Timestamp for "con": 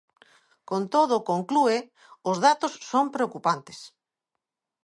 0.69-0.81